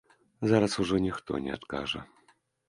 [0.51, 2.03] Зараз ужо ніхто не адкажа.